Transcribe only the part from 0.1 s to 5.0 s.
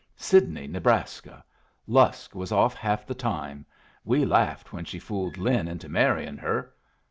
"Sidney, Nebraska. Lusk was off half the time. We laughed when she